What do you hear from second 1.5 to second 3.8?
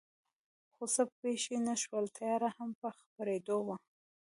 نه شول، تیاره هم په خپرېدو وه.